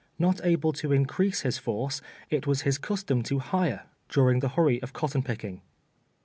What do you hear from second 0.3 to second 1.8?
able to increase his